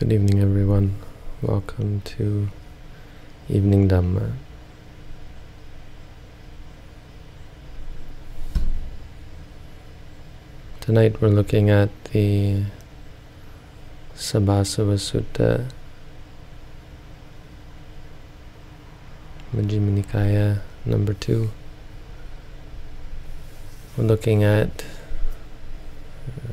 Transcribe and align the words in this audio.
Good 0.00 0.14
evening, 0.14 0.40
everyone. 0.40 0.96
Welcome 1.42 2.00
to 2.16 2.48
Evening 3.50 3.86
Dhamma. 3.86 4.32
Tonight 10.80 11.20
we're 11.20 11.28
looking 11.28 11.68
at 11.68 11.90
the 12.04 12.62
Sabbasava 14.16 14.96
Sutta, 14.96 15.68
Majjhima 19.54 20.02
Nikaya 20.02 20.60
number 20.86 21.12
two. 21.12 21.50
We're 23.98 24.04
looking 24.04 24.44
at 24.44 24.82
uh, 26.26 26.52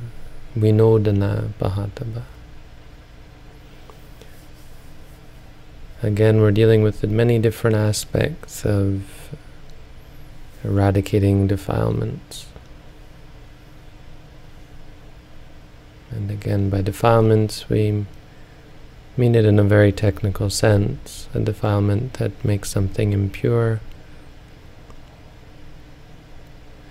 Vinodana 0.59 1.53
Pahatabba. 1.61 2.23
Again, 6.03 6.41
we're 6.41 6.51
dealing 6.51 6.83
with 6.83 7.03
many 7.03 7.39
different 7.39 7.75
aspects 7.75 8.63
of 8.63 9.35
eradicating 10.63 11.47
defilements. 11.47 12.45
And 16.11 16.29
again, 16.29 16.69
by 16.69 16.81
defilements, 16.81 17.67
we 17.67 18.05
mean 19.17 19.33
it 19.33 19.43
in 19.43 19.57
a 19.57 19.63
very 19.63 19.91
technical 19.91 20.52
sense 20.52 21.27
a 21.33 21.39
defilement 21.39 22.13
that 22.13 22.45
makes 22.45 22.69
something 22.69 23.11
impure. 23.11 23.79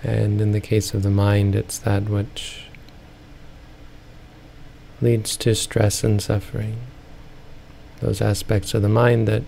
And 0.03 0.41
in 0.41 0.51
the 0.51 0.59
case 0.59 0.93
of 0.93 1.03
the 1.03 1.09
mind, 1.09 1.55
it's 1.55 1.77
that 1.79 2.09
which 2.09 2.65
leads 4.99 5.37
to 5.37 5.55
stress 5.55 6.03
and 6.03 6.21
suffering 6.21 6.77
those 7.99 8.21
aspects 8.21 8.73
of 8.73 8.81
the 8.81 8.89
mind 8.89 9.27
that 9.27 9.43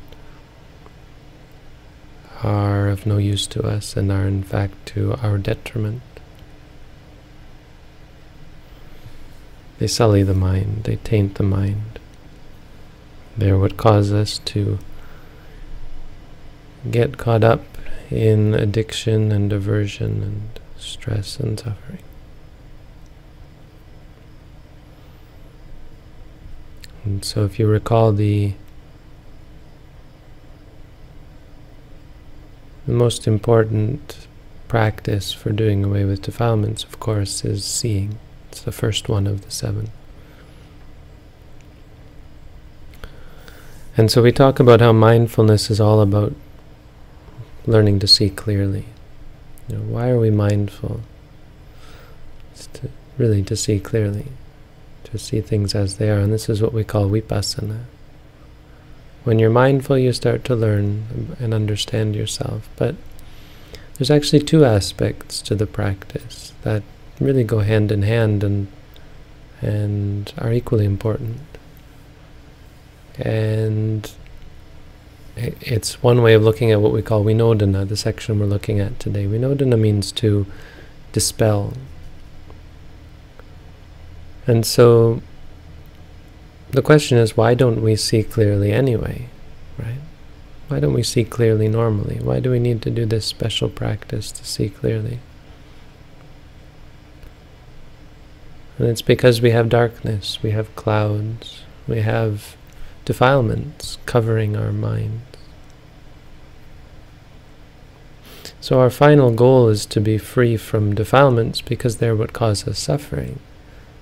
are 2.43 2.87
of 2.87 3.05
no 3.05 3.17
use 3.17 3.45
to 3.47 3.63
us 3.63 3.95
and 3.97 4.11
are 4.11 4.25
in 4.25 4.43
fact 4.43 4.73
to 4.87 5.13
our 5.21 5.37
detriment. 5.37 6.01
They 9.77 9.87
sully 9.87 10.23
the 10.23 10.33
mind, 10.33 10.83
they 10.83 10.97
taint 10.97 11.35
the 11.35 11.43
mind. 11.43 11.99
They're 13.37 13.57
what 13.57 13.77
cause 13.77 14.11
us 14.11 14.39
to 14.45 14.79
get 16.89 17.17
caught 17.17 17.43
up 17.43 17.63
in 18.09 18.53
addiction 18.53 19.31
and 19.31 19.53
aversion 19.53 20.23
and 20.23 20.59
stress 20.77 21.39
and 21.39 21.59
suffering. 21.59 22.03
And 27.05 27.23
so 27.23 27.45
if 27.45 27.59
you 27.59 27.67
recall 27.67 28.11
the 28.11 28.53
the 32.85 32.93
most 32.93 33.27
important 33.27 34.27
practice 34.67 35.31
for 35.31 35.51
doing 35.51 35.83
away 35.83 36.05
with 36.05 36.23
defilements, 36.23 36.83
of 36.83 36.99
course, 36.99 37.45
is 37.45 37.63
seeing. 37.63 38.17
It's 38.49 38.61
the 38.61 38.71
first 38.71 39.07
one 39.07 39.27
of 39.27 39.45
the 39.45 39.51
seven. 39.51 39.91
And 43.95 44.09
so 44.09 44.23
we 44.23 44.31
talk 44.31 44.59
about 44.59 44.79
how 44.79 44.91
mindfulness 44.91 45.69
is 45.69 45.79
all 45.79 46.01
about 46.01 46.33
learning 47.67 47.99
to 47.99 48.07
see 48.07 48.29
clearly. 48.29 48.85
You 49.67 49.77
know, 49.77 49.83
why 49.83 50.09
are 50.09 50.19
we 50.19 50.31
mindful? 50.31 51.01
It's 52.53 52.67
to, 52.67 52.89
really 53.17 53.43
to 53.43 53.55
see 53.55 53.79
clearly 53.79 54.27
to 55.11 55.17
see 55.17 55.41
things 55.41 55.75
as 55.75 55.97
they 55.97 56.09
are, 56.09 56.19
and 56.19 56.31
this 56.31 56.49
is 56.49 56.61
what 56.61 56.73
we 56.73 56.83
call 56.83 57.09
vipassana. 57.09 57.81
When 59.23 59.39
you're 59.39 59.49
mindful, 59.49 59.97
you 59.97 60.13
start 60.13 60.43
to 60.45 60.55
learn 60.55 61.35
and 61.39 61.53
understand 61.53 62.15
yourself, 62.15 62.69
but 62.77 62.95
there's 63.97 64.11
actually 64.11 64.39
two 64.39 64.63
aspects 64.63 65.41
to 65.43 65.55
the 65.55 65.67
practice 65.67 66.53
that 66.61 66.83
really 67.19 67.43
go 67.43 67.59
hand 67.59 67.91
in 67.91 68.03
hand 68.03 68.43
and 68.43 68.67
and 69.61 70.33
are 70.37 70.53
equally 70.53 70.85
important. 70.85 71.41
And 73.17 74.09
it's 75.35 76.01
one 76.01 76.21
way 76.21 76.33
of 76.33 76.43
looking 76.43 76.71
at 76.71 76.81
what 76.81 76.93
we 76.93 77.01
call 77.01 77.23
vinodana, 77.23 77.87
the 77.87 77.97
section 77.97 78.39
we're 78.39 78.45
looking 78.45 78.79
at 78.79 78.99
today. 78.99 79.25
Vinodana 79.25 79.77
means 79.77 80.11
to 80.13 80.45
dispel, 81.11 81.73
and 84.49 84.65
so 84.65 85.21
the 86.71 86.81
question 86.81 87.19
is, 87.19 87.37
why 87.37 87.53
don't 87.53 87.83
we 87.83 87.95
see 87.95 88.23
clearly 88.23 88.71
anyway, 88.71 89.27
right? 89.77 90.01
Why 90.69 90.79
don't 90.79 90.95
we 90.95 91.03
see 91.03 91.23
clearly 91.23 91.67
normally? 91.67 92.15
Why 92.15 92.39
do 92.39 92.49
we 92.49 92.57
need 92.57 92.81
to 92.81 92.89
do 92.89 93.05
this 93.05 93.27
special 93.27 93.69
practice 93.69 94.31
to 94.31 94.43
see 94.43 94.67
clearly? 94.69 95.19
And 98.79 98.87
it's 98.87 99.03
because 99.03 99.39
we 99.39 99.51
have 99.51 99.69
darkness, 99.69 100.41
we 100.41 100.49
have 100.49 100.75
clouds, 100.75 101.61
we 101.87 101.99
have 101.99 102.55
defilements 103.05 103.99
covering 104.07 104.57
our 104.57 104.71
minds. 104.71 105.21
So 108.59 108.79
our 108.79 108.89
final 108.89 109.29
goal 109.29 109.67
is 109.67 109.85
to 109.85 110.01
be 110.01 110.17
free 110.17 110.57
from 110.57 110.95
defilements 110.95 111.61
because 111.61 111.97
they're 111.97 112.15
what 112.15 112.33
cause 112.33 112.67
us 112.67 112.79
suffering. 112.79 113.39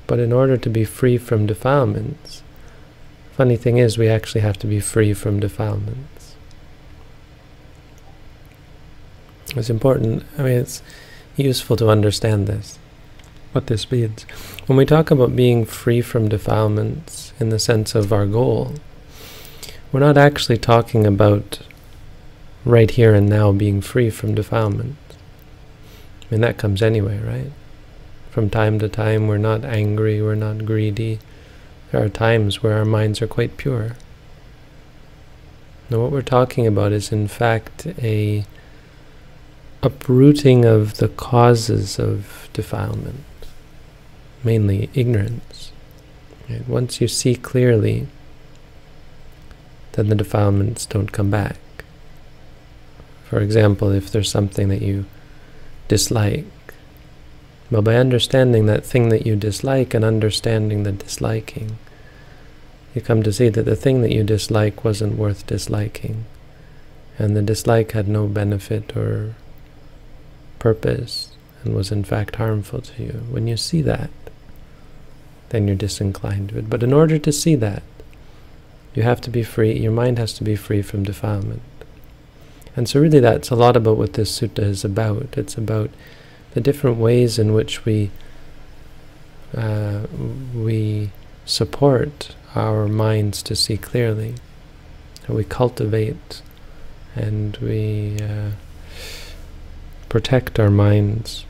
But 0.07 0.19
in 0.19 0.31
order 0.31 0.57
to 0.57 0.69
be 0.69 0.85
free 0.85 1.17
from 1.17 1.45
defilements, 1.45 2.41
funny 3.33 3.57
thing 3.57 3.77
is, 3.77 3.97
we 3.97 4.07
actually 4.07 4.41
have 4.41 4.57
to 4.59 4.67
be 4.67 4.79
free 4.79 5.13
from 5.13 5.39
defilements. 5.39 6.35
It's 9.55 9.69
important, 9.69 10.23
I 10.37 10.43
mean, 10.43 10.57
it's 10.59 10.81
useful 11.35 11.75
to 11.77 11.89
understand 11.89 12.47
this, 12.47 12.79
what 13.51 13.67
this 13.67 13.91
means. 13.91 14.23
When 14.65 14.77
we 14.77 14.85
talk 14.85 15.11
about 15.11 15.35
being 15.35 15.65
free 15.65 16.01
from 16.01 16.29
defilements 16.29 17.33
in 17.39 17.49
the 17.49 17.59
sense 17.59 17.93
of 17.95 18.11
our 18.13 18.25
goal, 18.25 18.75
we're 19.91 19.99
not 19.99 20.17
actually 20.17 20.57
talking 20.57 21.05
about 21.05 21.59
right 22.65 22.91
here 22.91 23.13
and 23.13 23.29
now 23.29 23.51
being 23.51 23.81
free 23.81 24.09
from 24.09 24.35
defilement. 24.35 24.97
I 26.23 26.25
mean, 26.31 26.41
that 26.41 26.57
comes 26.57 26.81
anyway, 26.81 27.19
right? 27.19 27.51
From 28.37 28.51
time 28.51 28.77
to 28.77 28.87
time, 28.87 29.27
we're 29.27 29.39
not 29.39 29.65
angry, 29.65 30.21
we're 30.21 30.35
not 30.35 30.63
greedy. 30.63 31.17
There 31.91 32.03
are 32.03 32.07
times 32.07 32.61
where 32.61 32.77
our 32.77 32.85
minds 32.85 33.19
are 33.19 33.25
quite 33.25 33.57
pure. 33.57 33.95
Now, 35.89 36.01
what 36.01 36.11
we're 36.11 36.21
talking 36.21 36.67
about 36.67 36.91
is, 36.91 37.11
in 37.11 37.27
fact, 37.27 37.87
a 37.97 38.45
uprooting 39.81 40.65
of 40.65 40.97
the 40.97 41.07
causes 41.07 41.97
of 41.97 42.47
defilement, 42.53 43.23
mainly 44.43 44.91
ignorance. 44.93 45.71
Right? 46.47 46.67
Once 46.67 47.01
you 47.01 47.07
see 47.07 47.33
clearly, 47.33 48.05
then 49.93 50.09
the 50.09 50.15
defilements 50.15 50.85
don't 50.85 51.11
come 51.11 51.31
back. 51.31 51.57
For 53.25 53.39
example, 53.39 53.89
if 53.89 54.11
there's 54.11 54.29
something 54.29 54.67
that 54.67 54.83
you 54.83 55.05
dislike, 55.87 56.45
but 57.69 57.83
by 57.83 57.95
understanding 57.95 58.65
that 58.65 58.85
thing 58.85 59.09
that 59.09 59.25
you 59.25 59.35
dislike 59.35 59.93
and 59.93 60.05
understanding 60.05 60.83
the 60.83 60.91
disliking, 60.91 61.77
you 62.93 63.01
come 63.01 63.23
to 63.23 63.33
see 63.33 63.49
that 63.49 63.63
the 63.63 63.75
thing 63.75 64.01
that 64.01 64.11
you 64.11 64.23
dislike 64.23 64.83
wasn't 64.83 65.17
worth 65.17 65.45
disliking, 65.47 66.25
and 67.19 67.35
the 67.35 67.41
dislike 67.41 67.91
had 67.91 68.07
no 68.07 68.27
benefit 68.27 68.95
or 68.95 69.35
purpose 70.59 71.31
and 71.63 71.75
was 71.75 71.91
in 71.91 72.03
fact 72.03 72.37
harmful 72.37 72.81
to 72.81 73.03
you. 73.03 73.23
When 73.29 73.47
you 73.47 73.57
see 73.57 73.81
that, 73.81 74.09
then 75.49 75.67
you're 75.67 75.75
disinclined 75.75 76.49
to 76.49 76.59
it. 76.59 76.69
But 76.69 76.83
in 76.83 76.93
order 76.93 77.17
to 77.19 77.31
see 77.31 77.55
that, 77.55 77.83
you 78.93 79.03
have 79.03 79.21
to 79.21 79.29
be 79.29 79.43
free, 79.43 79.77
your 79.77 79.91
mind 79.91 80.17
has 80.17 80.33
to 80.33 80.43
be 80.43 80.55
free 80.55 80.81
from 80.81 81.03
defilement. 81.03 81.61
And 82.75 82.87
so 82.87 82.99
really 82.99 83.19
that's 83.19 83.49
a 83.49 83.55
lot 83.55 83.75
about 83.75 83.97
what 83.97 84.13
this 84.13 84.39
sutta 84.39 84.59
is 84.59 84.83
about. 84.83 85.37
It's 85.37 85.57
about 85.57 85.89
the 86.57 86.61
different 86.61 86.97
ways 86.97 87.37
in 87.37 87.53
which 87.53 87.85
we 87.85 88.09
uh, 89.55 90.07
we 90.55 91.11
support 91.45 92.35
our 92.55 92.87
minds 92.87 93.43
to 93.43 93.55
see 93.55 93.77
clearly, 93.77 94.33
we 95.29 95.43
cultivate 95.43 96.41
and 97.15 97.55
we 97.57 98.17
uh, 98.19 98.49
protect 100.09 100.59
our 100.59 100.71
minds 100.71 101.45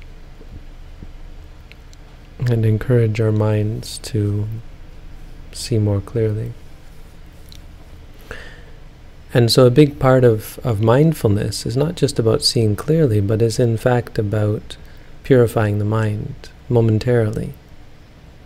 and 2.39 2.65
encourage 2.65 3.21
our 3.21 3.31
minds 3.31 3.99
to 3.99 4.45
see 5.53 5.77
more 5.77 6.01
clearly. 6.01 6.51
And 9.33 9.49
so 9.49 9.65
a 9.65 9.71
big 9.71 9.99
part 9.99 10.25
of, 10.25 10.59
of 10.65 10.81
mindfulness 10.81 11.65
is 11.65 11.77
not 11.77 11.95
just 11.95 12.19
about 12.19 12.43
seeing 12.43 12.75
clearly, 12.75 13.21
but 13.21 13.41
is 13.41 13.57
in 13.57 13.77
fact 13.77 14.19
about 14.19 14.75
purifying 15.27 15.77
the 15.77 15.83
mind 15.83 16.47
momentarily. 16.69 17.53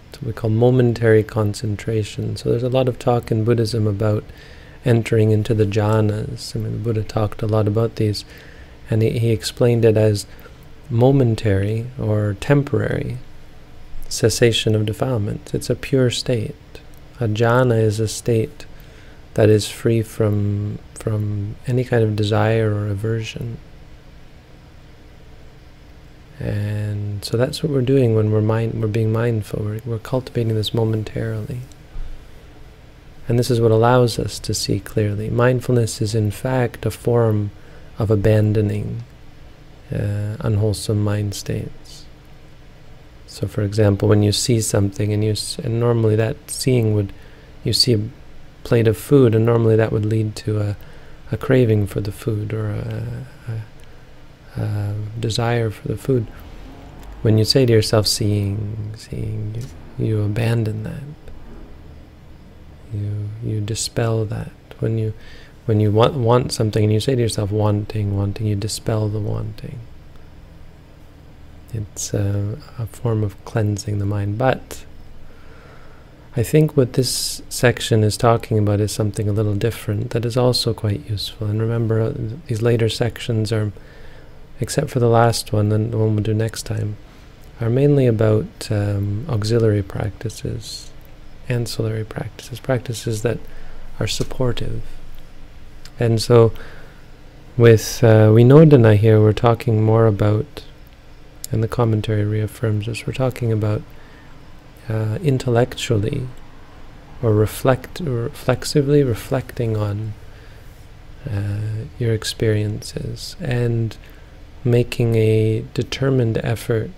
It's 0.10 0.20
what 0.20 0.26
we 0.26 0.34
call 0.34 0.50
momentary 0.50 1.22
concentration. 1.22 2.36
So 2.36 2.50
there's 2.50 2.64
a 2.64 2.70
lot 2.70 2.88
of 2.88 2.98
talk 2.98 3.30
in 3.30 3.44
Buddhism 3.44 3.86
about 3.86 4.24
entering 4.84 5.30
into 5.30 5.54
the 5.54 5.68
jhanas. 5.68 6.56
I 6.56 6.60
mean, 6.60 6.72
the 6.72 6.80
Buddha 6.80 7.04
talked 7.04 7.44
a 7.44 7.46
lot 7.46 7.68
about 7.68 7.98
these, 7.98 8.26
and 8.90 9.04
he, 9.04 9.20
he 9.20 9.30
explained 9.30 9.86
it 9.86 9.96
as 9.96 10.26
momentary 10.90 11.86
or 12.00 12.36
temporary 12.40 13.20
cessation 14.10 14.74
of 14.74 14.88
defilement. 14.88 15.54
It's 15.54 15.70
a 15.70 15.76
pure 15.76 16.10
state. 16.10 16.56
A 17.20 17.28
jhana 17.28 17.80
is 17.80 18.00
a 18.00 18.08
state 18.08 18.66
that 19.36 19.50
is 19.50 19.70
free 19.70 20.02
from 20.02 20.80
from 20.96 21.58
any 21.68 21.84
kind 21.84 22.04
of 22.04 22.16
desire 22.16 22.74
or 22.74 22.88
aversion. 22.88 23.60
And 26.42 27.24
so 27.24 27.38
that's 27.38 27.62
what 27.62 27.72
we're 27.72 27.82
doing 27.82 28.16
when 28.16 28.32
we're 28.32 28.42
mind, 28.42 28.82
we're 28.82 28.88
being 28.88 29.12
mindful. 29.12 29.64
We're, 29.64 29.82
we're 29.86 30.00
cultivating 30.00 30.56
this 30.56 30.74
momentarily. 30.74 31.62
And 33.28 33.38
this 33.38 33.52
is 33.52 33.62
what 33.62 33.70
allows 33.70 34.18
us 34.18 34.40
to 34.40 34.54
see 34.54 34.80
clearly. 34.80 35.30
Mindfulness 35.30 36.02
is 36.02 36.16
in 36.16 36.32
fact 36.32 36.86
a 36.86 36.92
form 36.92 37.52
of 38.00 38.10
abandoning 38.10 39.04
uh, 39.94 40.38
unwholesome 40.40 41.04
mind 41.04 41.36
states. 41.36 42.06
So, 43.28 43.48
for 43.48 43.62
example, 43.62 44.10
when 44.10 44.24
you 44.24 44.32
see 44.32 44.62
something, 44.62 45.14
and 45.14 45.24
you 45.24 45.36
and 45.64 45.80
normally 45.80 46.16
that 46.16 46.36
seeing 46.50 46.96
would, 46.96 47.14
you 47.64 47.72
see 47.72 47.94
a 47.94 48.10
plate 48.64 48.88
of 48.88 48.98
food, 48.98 49.36
and 49.36 49.46
normally 49.46 49.76
that 49.76 49.92
would 49.92 50.06
lead 50.06 50.36
to 50.38 50.60
a, 50.60 50.78
a 51.32 51.38
craving 51.38 51.88
for 51.88 52.02
the 52.02 52.12
food 52.12 52.52
or 52.52 52.70
a, 52.70 53.26
a, 53.48 53.62
a 54.56 54.94
desire 55.20 55.70
for 55.70 55.88
the 55.88 55.98
food. 55.98 56.28
When 57.22 57.38
you 57.38 57.46
say 57.46 57.66
to 57.66 57.74
yourself, 57.74 58.08
"Seeing, 58.08 58.94
seeing," 58.96 59.56
you, 59.98 60.06
you 60.06 60.22
abandon 60.24 60.84
that. 60.84 61.04
You 62.94 63.30
you 63.44 63.62
dispel 63.62 64.26
that 64.26 64.52
when 64.80 64.98
you 64.98 65.14
when 65.66 65.80
you 65.80 65.92
want 65.92 66.16
want 66.16 66.52
something 66.52 66.84
and 66.84 66.94
you 66.94 67.00
say 67.00 67.16
to 67.16 67.22
yourself 67.22 67.52
wanting 67.52 68.18
wanting 68.18 68.48
you 68.48 68.56
dispel 68.56 69.08
the 69.08 69.20
wanting 69.20 69.80
it's 71.74 72.14
a, 72.14 72.58
a 72.78 72.86
form 72.86 73.24
of 73.24 73.44
cleansing 73.46 74.00
the 74.00 74.06
mind 74.06 74.38
but 74.38 74.86
I 76.36 76.44
think 76.44 76.78
what 76.78 76.94
this 76.94 77.42
section 77.50 78.04
is 78.04 78.16
talking 78.16 78.58
about 78.58 78.80
is 78.80 78.92
something 78.92 79.28
a 79.28 79.34
little 79.34 79.56
different 79.56 80.12
that 80.12 80.26
is 80.26 80.36
also 80.36 80.74
quite 80.74 81.10
useful 81.10 81.48
and 81.48 81.62
remember 81.62 82.02
uh, 82.02 82.14
these 82.48 82.62
later 82.62 82.90
sections 82.90 83.52
are 83.52 83.72
except 84.62 84.90
for 84.90 85.00
the 85.00 85.10
last 85.10 85.52
one 85.52 85.72
and 85.72 85.92
the 85.92 85.98
one 85.98 86.16
we'll 86.16 86.24
do 86.24 86.34
next 86.34 86.64
time 86.64 86.96
are 87.60 87.70
mainly 87.70 88.08
about 88.08 88.72
um, 88.72 89.26
auxiliary 89.28 89.84
practices 89.84 90.92
ancillary 91.52 92.06
practices, 92.06 92.60
practices 92.60 93.22
that 93.22 93.38
are 94.00 94.08
supportive. 94.08 94.82
And 96.00 96.22
so 96.22 96.54
with 97.58 98.04
uh, 98.04 98.30
Vinodana 98.30 98.96
here, 98.96 99.20
we're 99.20 99.34
talking 99.34 99.84
more 99.84 100.08
about, 100.08 100.64
and 101.52 101.62
the 101.62 101.68
commentary 101.68 102.24
reaffirms 102.24 102.86
this, 102.86 103.06
we're 103.06 103.14
talking 103.14 103.52
about 103.52 103.82
uh, 104.90 105.20
intellectually 105.22 106.28
or 107.22 107.34
reflect 107.34 108.00
reflexively 108.00 109.04
reflecting 109.04 109.78
on 109.78 110.14
uh, 111.30 111.86
your 112.00 112.16
experiences 112.16 113.36
and 113.40 113.96
making 114.64 115.16
a 115.16 115.66
determined 115.74 116.38
effort 116.44 116.92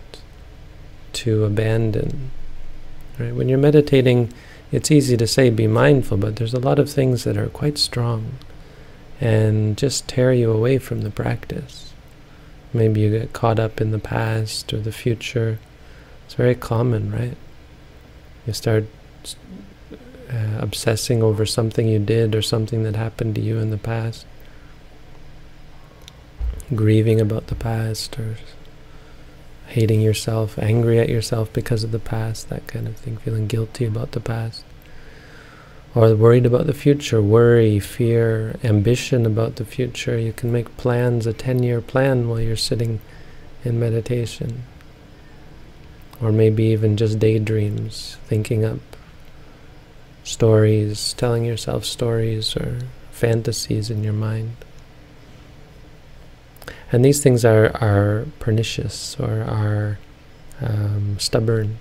to 1.14 1.46
abandon 1.46 2.32
Right? 3.20 3.34
When 3.34 3.48
you're 3.50 3.60
meditating, 3.60 4.34
it's 4.72 4.92
easy 4.92 5.18
to 5.18 5.28
say 5.28 5.50
be 5.50 5.68
mindful, 5.68 6.18
but 6.18 6.38
there's 6.38 6.54
a 6.54 6.60
lot 6.60 6.80
of 6.80 6.90
things 6.90 7.24
that 7.24 7.38
are 7.38 7.48
quite 7.48 7.78
strong 7.78 8.34
and 9.22 9.78
just 9.78 10.08
tear 10.08 10.34
you 10.34 10.52
away 10.52 10.80
from 10.80 11.02
the 11.02 11.12
practice. 11.12 11.94
Maybe 12.74 13.02
you 13.02 13.12
get 13.12 13.34
caught 13.34 13.60
up 13.60 13.80
in 13.80 13.92
the 13.92 14.00
past 14.00 14.74
or 14.74 14.80
the 14.80 14.92
future. 14.92 15.60
It's 16.26 16.34
very 16.34 16.56
common, 16.56 17.12
right? 17.12 17.38
You 18.48 18.54
start 18.54 18.86
uh, 20.32 20.58
obsessing 20.58 21.22
over 21.22 21.46
something 21.46 21.88
you 21.88 22.00
did 22.00 22.34
or 22.34 22.42
something 22.42 22.82
that 22.84 22.96
happened 22.96 23.36
to 23.36 23.42
you 23.42 23.60
in 23.60 23.70
the 23.70 23.78
past, 23.78 24.26
grieving 26.74 27.20
about 27.20 27.48
the 27.48 27.56
past 27.56 28.20
or 28.20 28.38
hating 29.68 30.02
yourself, 30.02 30.58
angry 30.60 31.00
at 31.00 31.10
yourself 31.10 31.52
because 31.52 31.84
of 31.84 31.92
the 31.92 32.00
past, 32.00 32.50
that 32.50 32.68
kind 32.68 32.88
of 32.88 32.96
thing, 32.96 33.18
feeling 33.18 33.48
guilty 33.48 33.86
about 33.86 34.12
the 34.12 34.20
past. 34.20 34.64
Or 35.96 36.16
worried 36.16 36.46
about 36.46 36.66
the 36.66 36.74
future, 36.74 37.22
worry, 37.22 37.80
fear, 37.80 38.56
ambition 38.64 39.26
about 39.26 39.58
the 39.58 39.66
future. 39.66 40.18
You 40.18 40.34
can 40.34 40.52
make 40.52 40.76
plans, 40.78 41.28
a 41.28 41.34
10 41.34 41.62
year 41.64 41.82
plan 41.82 42.28
while 42.28 42.40
you're 42.40 42.56
sitting 42.56 43.00
in 43.64 43.80
meditation. 43.80 44.64
Or 46.22 46.32
maybe 46.32 46.64
even 46.66 46.98
just 46.98 47.20
daydreams, 47.20 48.18
thinking 48.26 48.66
up 48.66 48.80
stories, 50.24 51.14
telling 51.14 51.46
yourself 51.46 51.86
stories 51.86 52.56
or 52.56 52.80
fantasies 53.12 53.90
in 53.90 54.04
your 54.04 54.14
mind. 54.14 54.56
And 56.92 57.04
these 57.04 57.22
things 57.22 57.44
are, 57.44 57.76
are 57.78 58.26
pernicious 58.40 59.18
or 59.20 59.42
are 59.42 59.98
um, 60.62 61.18
stubborn. 61.20 61.80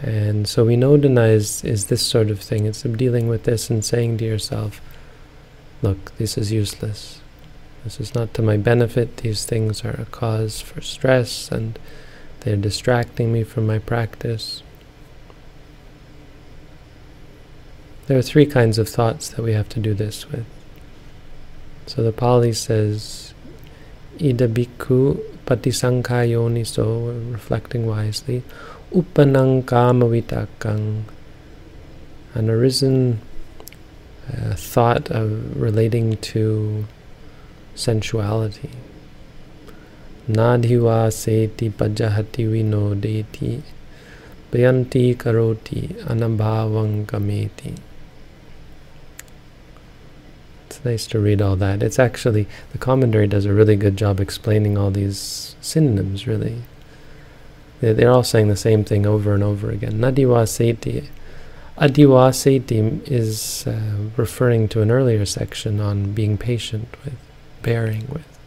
And 0.00 0.48
so 0.48 0.64
we 0.64 0.76
know 0.76 0.94
is, 0.94 1.64
is 1.64 1.86
this 1.86 2.02
sort 2.02 2.30
of 2.30 2.40
thing. 2.40 2.66
It's 2.66 2.82
dealing 2.82 3.28
with 3.28 3.44
this 3.44 3.68
and 3.68 3.84
saying 3.84 4.18
to 4.18 4.24
yourself, 4.24 4.80
look, 5.82 6.16
this 6.18 6.38
is 6.38 6.52
useless. 6.52 7.20
This 7.84 8.00
is 8.00 8.14
not 8.14 8.34
to 8.34 8.42
my 8.42 8.56
benefit. 8.56 9.18
These 9.18 9.44
things 9.44 9.84
are 9.84 10.00
a 10.00 10.04
cause 10.06 10.60
for 10.60 10.80
stress 10.80 11.50
and 11.50 11.78
they're 12.40 12.56
distracting 12.56 13.32
me 13.32 13.42
from 13.42 13.66
my 13.66 13.78
practice. 13.78 14.62
There 18.06 18.18
are 18.18 18.22
three 18.22 18.46
kinds 18.46 18.78
of 18.78 18.88
thoughts 18.88 19.28
that 19.30 19.42
we 19.42 19.52
have 19.52 19.68
to 19.70 19.80
do 19.80 19.94
this 19.94 20.30
with. 20.30 20.46
So 21.88 22.02
the 22.02 22.12
Pali 22.12 22.52
says, 22.52 23.32
Ida 24.20 24.46
bhikkhu 24.46 25.16
patisankhayoniso, 25.46 27.32
reflecting 27.32 27.86
wisely, 27.86 28.42
upanang 28.92 29.64
kamavitakang, 29.64 31.04
an 32.34 32.50
arisen 32.50 33.22
uh, 34.28 34.52
thought 34.52 35.10
of 35.10 35.56
relating 35.56 36.18
to 36.18 36.84
sensuality. 37.74 38.68
Nadhiva 40.28 41.10
seti 41.10 41.70
pajahati 41.70 42.44
vinodeti, 42.52 43.62
bayanti 44.52 45.16
karoti 45.16 45.96
anabhavang 46.04 47.06
kameti. 47.06 47.87
It's 50.78 50.84
nice 50.84 51.08
to 51.08 51.18
read 51.18 51.42
all 51.42 51.56
that. 51.56 51.82
It's 51.82 51.98
actually, 51.98 52.46
the 52.70 52.78
commentary 52.78 53.26
does 53.26 53.46
a 53.46 53.52
really 53.52 53.74
good 53.74 53.96
job 53.96 54.20
explaining 54.20 54.78
all 54.78 54.92
these 54.92 55.56
synonyms, 55.60 56.28
really. 56.28 56.62
They're, 57.80 57.94
they're 57.94 58.12
all 58.12 58.22
saying 58.22 58.46
the 58.46 58.54
same 58.54 58.84
thing 58.84 59.04
over 59.04 59.34
and 59.34 59.42
over 59.42 59.72
again. 59.72 59.94
Adhivaseti 59.94 61.08
is 63.10 63.66
uh, 63.66 63.80
referring 64.16 64.68
to 64.68 64.80
an 64.80 64.92
earlier 64.92 65.26
section 65.26 65.80
on 65.80 66.12
being 66.12 66.38
patient 66.38 66.96
with, 67.04 67.18
bearing 67.62 68.06
with. 68.08 68.38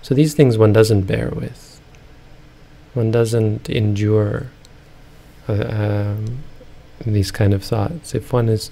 So 0.00 0.14
these 0.14 0.34
things 0.34 0.56
one 0.56 0.72
doesn't 0.72 1.02
bear 1.02 1.30
with. 1.30 1.80
One 2.94 3.10
doesn't 3.10 3.68
endure 3.68 4.46
uh, 5.48 6.14
um, 6.16 6.44
these 7.04 7.32
kind 7.32 7.52
of 7.52 7.64
thoughts. 7.64 8.14
If 8.14 8.32
one 8.32 8.48
is 8.48 8.70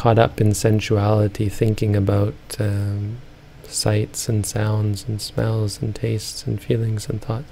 caught 0.00 0.18
up 0.18 0.40
in 0.40 0.54
sensuality, 0.54 1.50
thinking 1.50 1.94
about 1.94 2.32
um, 2.58 3.18
sights 3.64 4.30
and 4.30 4.46
sounds 4.46 5.04
and 5.06 5.20
smells 5.20 5.82
and 5.82 5.94
tastes 5.94 6.46
and 6.46 6.58
feelings 6.58 7.06
and 7.10 7.20
thoughts, 7.20 7.50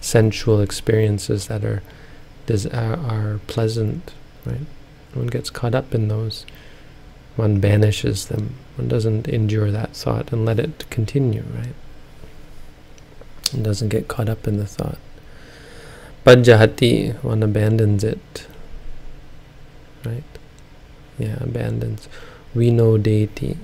sensual 0.00 0.60
experiences 0.60 1.48
that 1.48 1.64
are 1.64 1.82
are, 2.72 2.96
are 2.96 3.40
pleasant, 3.48 4.12
right? 4.46 4.66
One 5.14 5.26
gets 5.26 5.50
caught 5.50 5.74
up 5.74 5.92
in 5.92 6.06
those. 6.06 6.46
One 7.34 7.58
banishes 7.58 8.26
them. 8.26 8.54
One 8.76 8.86
doesn't 8.86 9.26
endure 9.26 9.72
that 9.72 9.96
thought 9.96 10.32
and 10.32 10.46
let 10.46 10.60
it 10.60 10.84
continue, 10.90 11.42
right? 11.52 11.74
One 13.50 13.64
doesn't 13.64 13.88
get 13.88 14.06
caught 14.06 14.28
up 14.28 14.46
in 14.46 14.58
the 14.58 14.66
thought. 14.66 14.98
Pajahati, 16.24 17.10
one 17.22 17.42
abandons 17.42 18.04
it, 18.04 18.46
right? 20.04 20.29
Yeah, 21.20 21.36
abandons. 21.40 22.08
Vinodeti 22.56 23.58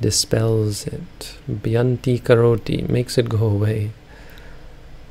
dispels 0.00 0.86
it. 0.86 1.36
Byanti 1.50 2.18
karoti 2.20 2.88
makes 2.88 3.18
it 3.18 3.28
go 3.28 3.46
away. 3.46 3.90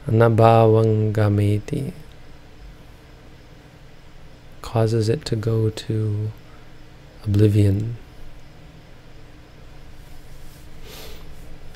Anabhavangameti 0.08 1.94
causes 4.64 5.08
it 5.08 5.24
to 5.26 5.36
go 5.36 5.70
to 5.70 6.32
oblivion. 7.24 7.98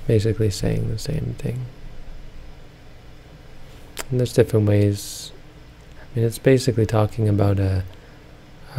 Basically 0.07 0.49
saying 0.49 0.89
the 0.89 0.97
same 0.97 1.35
thing. 1.37 1.67
And 4.09 4.19
there's 4.19 4.33
different 4.33 4.67
ways. 4.67 5.31
I 6.01 6.15
mean, 6.15 6.25
it's 6.25 6.39
basically 6.39 6.87
talking 6.87 7.29
about 7.29 7.59
a, 7.59 7.83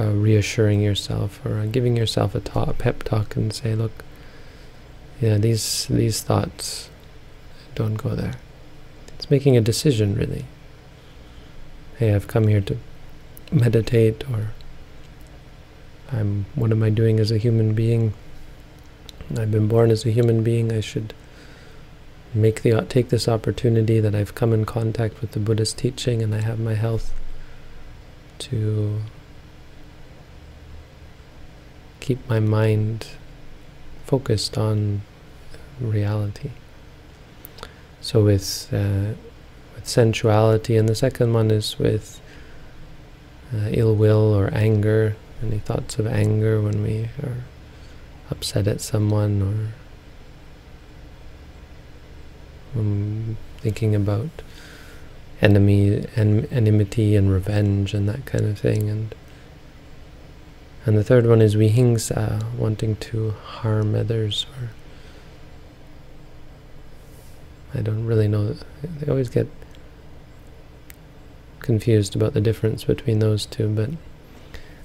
a 0.00 0.11
reassuring 0.11 0.80
yourself 0.80 1.45
or 1.45 1.59
uh, 1.59 1.66
giving 1.66 1.97
yourself 1.97 2.35
a, 2.35 2.40
talk, 2.40 2.69
a 2.69 2.73
pep 2.73 3.02
talk 3.02 3.37
and 3.37 3.52
say, 3.52 3.75
look, 3.75 4.04
yeah, 5.21 5.37
these 5.37 5.87
these 5.90 6.23
thoughts 6.23 6.88
don't 7.75 7.97
go 7.97 8.14
there. 8.14 8.35
It's 9.14 9.30
making 9.30 9.57
a 9.57 9.61
decision, 9.61 10.14
really. 10.14 10.47
Hey, 11.99 12.14
I've 12.14 12.26
come 12.26 12.49
here 12.49 12.62
to 12.62 12.78
meditate, 13.52 14.25
or 14.30 14.52
I'm. 16.11 16.47
What 16.54 16.71
am 16.71 16.83
I 16.83 16.90
doing 16.90 17.21
as 17.21 17.30
a 17.30 17.37
human 17.37 17.75
being? 17.75 18.14
I've 19.37 19.50
been 19.50 19.69
born 19.69 19.90
as 19.90 20.07
a 20.07 20.11
human 20.11 20.42
being. 20.42 20.73
I 20.73 20.80
should 20.80 21.12
make 22.33 22.62
the 22.62 22.80
take 22.88 23.11
this 23.11 23.28
opportunity 23.28 24.00
that 24.00 24.14
I've 24.14 24.35
come 24.35 24.52
in 24.52 24.64
contact 24.64 25.21
with 25.21 25.33
the 25.33 25.40
Buddha's 25.40 25.73
teaching 25.73 26.23
and 26.23 26.35
I 26.35 26.40
have 26.40 26.59
my 26.59 26.75
health 26.75 27.12
to 28.38 29.00
keep 32.00 32.28
my 32.28 32.40
mind 32.40 33.07
focused 34.07 34.59
on 34.59 35.02
reality. 35.80 36.50
So 38.00 38.25
with 38.25 38.69
uh, 38.73 39.14
with 39.75 39.87
sensuality, 39.87 40.76
and 40.76 40.88
the 40.88 40.95
second 40.95 41.33
one 41.33 41.50
is 41.50 41.78
with 41.78 42.21
uh, 43.54 43.69
ill 43.71 43.95
will 43.95 44.35
or 44.35 44.52
anger. 44.52 45.16
Any 45.42 45.59
thoughts 45.59 45.99
of 45.99 46.07
anger 46.07 46.61
when 46.61 46.83
we 46.83 47.09
are 47.23 47.45
upset 48.30 48.66
at 48.66 48.80
someone 48.80 49.40
or 52.75 52.78
um, 52.78 53.37
thinking 53.59 53.95
about 53.95 54.28
enemy 55.40 56.07
and 56.16 56.47
enmity 56.52 57.16
and 57.16 57.33
revenge 57.33 57.95
and 57.95 58.09
that 58.09 58.26
kind 58.26 58.45
of 58.45 58.59
thing 58.59 58.90
and 58.90 59.14
and 60.90 60.99
the 60.99 61.04
third 61.04 61.25
one 61.25 61.40
is 61.40 61.54
vihingsa 61.54 62.42
uh, 62.42 62.47
wanting 62.59 62.97
to 62.97 63.30
harm 63.30 63.94
others 63.94 64.44
or 64.61 64.70
I 67.73 67.80
don't 67.80 68.06
really 68.06 68.26
know 68.26 68.56
they 68.82 69.09
always 69.09 69.28
get 69.28 69.47
confused 71.61 72.16
about 72.16 72.35
the 72.35 72.40
difference 72.40 72.82
between 72.82 73.20
those 73.20 73.47
two 73.47 73.68
but 73.68 73.90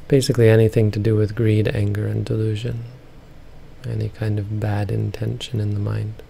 basically 0.07 0.47
anything 0.47 0.91
to 0.91 0.99
do 0.99 1.15
with 1.15 1.33
greed 1.33 1.67
anger 1.69 2.05
and 2.05 2.23
delusion 2.23 2.83
any 3.89 4.09
kind 4.09 4.37
of 4.37 4.59
bad 4.59 4.91
intention 4.91 5.59
in 5.59 5.73
the 5.73 5.79
mind 5.79 6.21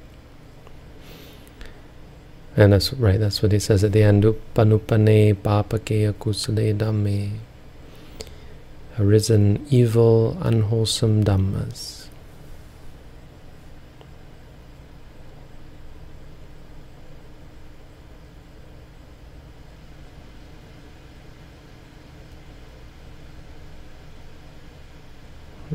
and 2.55 2.72
that's 2.72 2.94
right, 2.94 3.20
that's 3.20 3.44
what 3.44 3.51
he 3.51 3.60
says 3.60 3.84
at 3.84 3.91
the 3.91 4.01
end. 4.01 4.24
Upanupane 4.24 5.36
papake 5.36 6.10
akusale 6.13 6.74
dhamme. 6.74 7.32
Arisen 8.98 9.66
evil, 9.70 10.38
unwholesome 10.42 11.24
dhammas. 11.24 12.08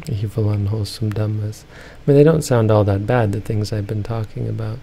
Evil, 0.08 0.48
unwholesome 0.50 1.12
dhammas. 1.12 1.64
I 1.64 2.10
mean, 2.10 2.16
they 2.16 2.24
don't 2.24 2.42
sound 2.42 2.70
all 2.70 2.84
that 2.84 3.06
bad, 3.06 3.32
the 3.32 3.40
things 3.40 3.70
I've 3.72 3.86
been 3.86 4.02
talking 4.02 4.48
about. 4.48 4.78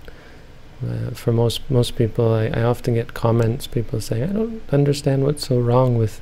Uh, 0.87 1.09
for 1.11 1.31
most 1.31 1.61
most 1.71 1.95
people, 1.95 2.33
I, 2.33 2.47
I 2.47 2.61
often 2.61 2.93
get 2.93 3.15
comments. 3.15 3.65
People 3.65 3.99
say, 3.99 4.21
"I 4.21 4.27
don't 4.27 4.61
understand 4.71 5.23
what's 5.23 5.47
so 5.47 5.59
wrong 5.59 5.97
with 5.97 6.21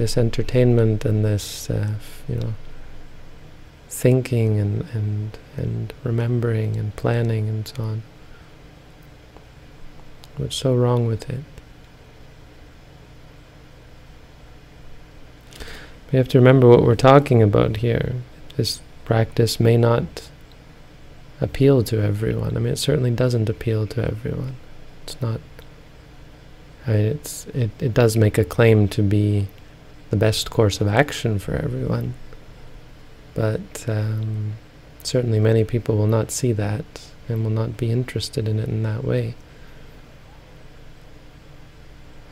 this 0.00 0.16
entertainment 0.16 1.04
and 1.04 1.22
this, 1.22 1.68
uh, 1.68 1.92
you 2.26 2.36
know, 2.36 2.54
thinking 3.88 4.58
and 4.58 4.86
and 4.94 5.38
and 5.56 5.92
remembering 6.02 6.76
and 6.76 6.96
planning 6.96 7.48
and 7.48 7.68
so 7.68 7.82
on. 7.82 8.02
What's 10.38 10.56
so 10.56 10.74
wrong 10.74 11.06
with 11.06 11.28
it?" 11.28 11.44
We 16.10 16.16
have 16.16 16.28
to 16.28 16.38
remember 16.38 16.66
what 16.66 16.82
we're 16.82 16.94
talking 16.94 17.42
about 17.42 17.76
here. 17.78 18.14
This 18.56 18.80
practice 19.04 19.60
may 19.60 19.76
not 19.76 20.30
appeal 21.42 21.82
to 21.84 22.02
everyone. 22.02 22.56
I 22.56 22.60
mean, 22.60 22.72
it 22.72 22.78
certainly 22.78 23.10
doesn't 23.10 23.48
appeal 23.50 23.86
to 23.88 24.04
everyone. 24.04 24.56
It's 25.02 25.20
not. 25.20 25.40
I 26.86 26.92
mean, 26.92 27.06
it's 27.06 27.46
it. 27.48 27.70
It 27.80 27.92
does 27.92 28.16
make 28.16 28.38
a 28.38 28.44
claim 28.44 28.88
to 28.88 29.02
be 29.02 29.48
the 30.10 30.16
best 30.16 30.50
course 30.50 30.80
of 30.80 30.88
action 30.88 31.38
for 31.38 31.54
everyone, 31.54 32.14
but 33.34 33.84
um, 33.88 34.54
certainly 35.02 35.40
many 35.40 35.64
people 35.64 35.96
will 35.96 36.06
not 36.06 36.30
see 36.30 36.52
that 36.52 36.84
and 37.28 37.44
will 37.44 37.50
not 37.50 37.76
be 37.76 37.90
interested 37.90 38.48
in 38.48 38.58
it 38.58 38.68
in 38.68 38.82
that 38.82 39.04
way. 39.04 39.34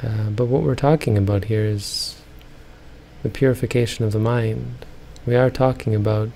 Uh, 0.03 0.31
but 0.31 0.47
what 0.47 0.63
we're 0.63 0.75
talking 0.75 1.19
about 1.19 1.45
here 1.45 1.65
is 1.65 2.21
the 3.23 3.29
purification 3.29 4.05
of 4.05 4.13
the 4.13 4.19
mind. 4.19 4.85
We 5.27 5.35
are 5.35 5.51
talking 5.51 5.95
about 5.95 6.31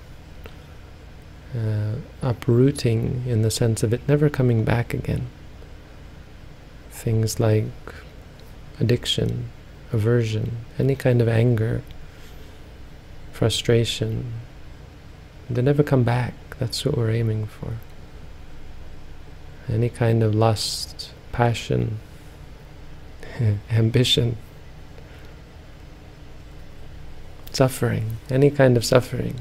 uh, 1.55 1.95
uprooting 2.21 3.23
in 3.27 3.41
the 3.41 3.51
sense 3.51 3.83
of 3.83 3.93
it 3.93 4.07
never 4.07 4.29
coming 4.29 4.63
back 4.63 4.93
again. 4.93 5.27
Things 6.91 7.39
like 7.39 7.65
addiction, 8.79 9.49
aversion, 9.93 10.57
any 10.77 10.95
kind 10.95 11.21
of 11.21 11.29
anger, 11.29 11.81
frustration, 13.31 14.33
they 15.49 15.61
never 15.61 15.83
come 15.83 16.03
back. 16.03 16.33
That's 16.59 16.85
what 16.85 16.97
we're 16.97 17.11
aiming 17.11 17.47
for. 17.47 17.73
Any 19.69 19.89
kind 19.89 20.23
of 20.23 20.35
lust, 20.35 21.11
passion, 21.31 21.99
ambition, 23.71 24.37
suffering, 27.51 28.17
any 28.29 28.49
kind 28.49 28.75
of 28.75 28.83
suffering. 28.83 29.35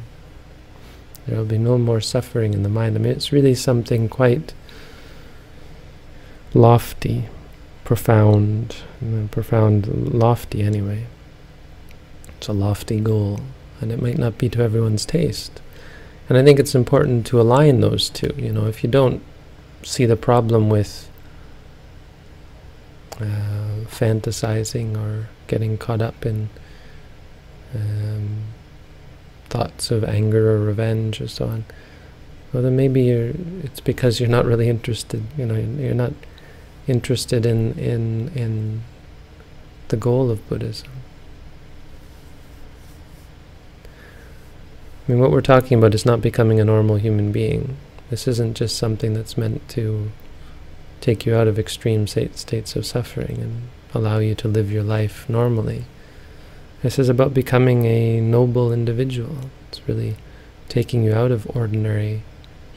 There 1.26 1.38
will 1.38 1.44
be 1.44 1.59
no 1.59 1.78
more 1.78 2.00
suffering 2.00 2.52
in 2.52 2.62
the 2.62 2.68
mind. 2.68 2.97
I 2.97 2.99
mean, 2.99 3.12
it's 3.12 3.32
really 3.32 3.54
something 3.54 4.09
quite 4.09 4.54
lofty, 6.52 7.28
profound, 7.92 8.76
profound, 9.32 10.14
lofty 10.14 10.62
anyway. 10.62 11.04
It's 12.38 12.49
a 12.49 12.54
lofty 12.54 13.00
goal, 13.00 13.40
and 13.82 13.92
it 13.92 14.00
might 14.00 14.16
not 14.16 14.38
be 14.38 14.49
to 14.49 14.62
everyone's 14.62 15.04
taste. 15.04 15.61
And 16.26 16.38
I 16.38 16.42
think 16.42 16.58
it's 16.58 16.75
important 16.75 17.26
to 17.26 17.38
align 17.38 17.82
those 17.82 18.08
two. 18.08 18.32
You 18.38 18.50
know, 18.50 18.64
if 18.64 18.82
you 18.82 18.88
don't 18.88 19.22
see 19.82 20.06
the 20.06 20.16
problem 20.16 20.70
with 20.70 21.11
uh, 23.20 23.84
fantasizing 23.88 24.96
or 24.96 25.28
getting 25.46 25.76
caught 25.76 26.00
up 26.00 26.25
in 26.25 26.49
um, 27.75 28.44
thoughts 29.50 29.90
of 29.90 30.02
anger 30.02 30.52
or 30.52 30.61
revenge 30.61 31.20
or 31.20 31.28
so 31.28 31.46
on, 31.46 31.66
well 32.54 32.62
then 32.62 32.75
maybe 32.75 33.11
it's 33.11 33.80
because 33.80 34.18
you're 34.18 34.30
not 34.30 34.46
really 34.46 34.70
interested, 34.70 35.22
you 35.37 35.44
know, 35.44 35.56
you're 35.56 35.92
not 35.92 36.14
interested 36.86 37.46
in, 37.46 37.72
in, 37.78 38.28
in 38.34 38.82
the 39.88 39.96
goal 39.96 40.30
of 40.30 40.46
Buddhism. 40.48 40.90
I 45.06 45.12
mean, 45.12 45.20
what 45.20 45.30
we're 45.30 45.40
talking 45.40 45.78
about 45.78 45.94
is 45.94 46.06
not 46.06 46.20
becoming 46.20 46.60
a 46.60 46.64
normal 46.64 46.96
human 46.96 47.32
being. 47.32 47.76
This 48.10 48.28
isn't 48.28 48.56
just 48.56 48.76
something 48.76 49.14
that's 49.14 49.36
meant 49.36 49.68
to 49.70 50.12
take 51.00 51.26
you 51.26 51.34
out 51.34 51.48
of 51.48 51.58
extreme 51.58 52.06
states 52.06 52.76
of 52.76 52.86
suffering 52.86 53.38
and 53.40 53.68
allow 53.94 54.18
you 54.18 54.34
to 54.36 54.48
live 54.48 54.70
your 54.70 54.84
life 54.84 55.28
normally. 55.28 55.84
This 56.82 56.98
is 56.98 57.08
about 57.08 57.34
becoming 57.34 57.84
a 57.84 58.20
noble 58.20 58.72
individual. 58.72 59.50
It's 59.68 59.86
really 59.88 60.16
taking 60.68 61.02
you 61.02 61.12
out 61.12 61.30
of 61.30 61.50
ordinary 61.54 62.22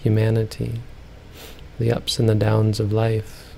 humanity, 0.02 0.82
the 1.80 1.92
ups 1.92 2.20
and 2.20 2.28
the 2.28 2.36
downs 2.36 2.80
of 2.80 2.92
life. 2.92 3.54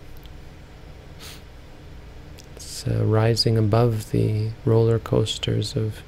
It's 2.56 2.77
uh, 2.88 3.04
rising 3.06 3.58
above 3.58 4.12
the 4.12 4.50
roller 4.66 5.00
coasters 5.00 5.76
of 5.76 6.02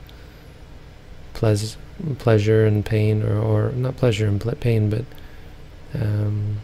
pleas 1.33 1.77
pleasure 2.17 2.65
and 2.65 2.85
pain, 2.85 3.23
or, 3.23 3.37
or 3.37 3.71
not 3.71 3.97
pleasure 3.97 4.27
and 4.27 4.59
pain, 4.61 4.89
but 4.89 5.05
um, 5.93 6.57